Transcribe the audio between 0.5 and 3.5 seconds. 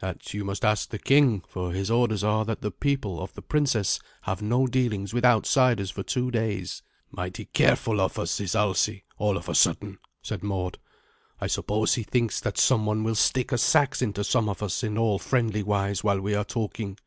ask the king; for his orders are that the people of the